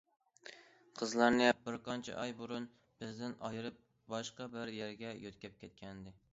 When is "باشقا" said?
4.17-4.51